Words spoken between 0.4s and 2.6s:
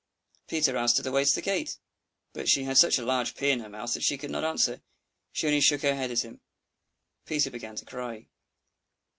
Peter asked her the way to the gate, but